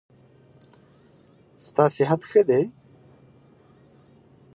ستا 1.65 1.85
صحت 1.95 2.21
ښه 2.29 2.41
دی؟ 2.49 2.63